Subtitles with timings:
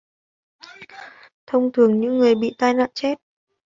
[1.47, 3.15] Thông thường những người bị tai nạn chết